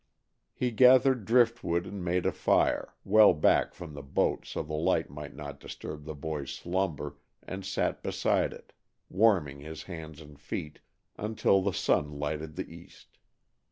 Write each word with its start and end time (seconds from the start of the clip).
He 0.55 0.71
gathered 0.71 1.25
driftwood 1.25 1.85
and 1.85 2.03
made 2.03 2.25
a 2.25 2.31
fire, 2.31 2.95
well 3.05 3.35
back 3.35 3.75
from 3.75 3.93
the 3.93 4.01
boat 4.01 4.47
so 4.47 4.63
the 4.63 4.73
light 4.73 5.11
might 5.11 5.35
not 5.35 5.59
disturb 5.59 6.05
the 6.05 6.15
boy's 6.15 6.49
slumber, 6.49 7.17
and 7.43 7.63
sat 7.63 8.01
beside 8.01 8.51
it, 8.51 8.73
warming 9.11 9.59
his 9.59 9.83
hands 9.83 10.19
and 10.19 10.39
feet, 10.39 10.79
until 11.19 11.61
the 11.61 11.71
sun 11.71 12.13
lighted 12.17 12.55
the 12.55 12.65
east. 12.75 13.19